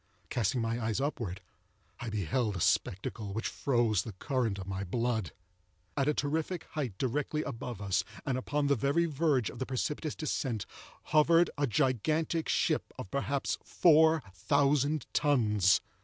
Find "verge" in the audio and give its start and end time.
9.05-9.51